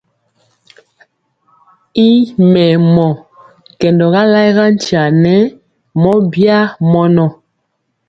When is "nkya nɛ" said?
4.73-5.35